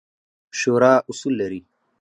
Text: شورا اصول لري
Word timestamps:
شورا 0.59 0.93
اصول 1.09 1.33
لري 1.39 1.61